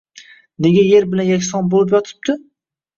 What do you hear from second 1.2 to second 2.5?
yakson bo‘lib yotibdi?